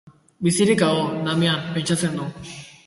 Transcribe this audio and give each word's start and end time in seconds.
Bizirik 0.47 0.81
hago, 0.87 1.05
Damian, 1.29 1.63
pentsatzen 1.77 2.21
du. 2.23 2.29